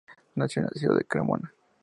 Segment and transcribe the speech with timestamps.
[0.33, 1.53] Nació en la ciudad de Cremona.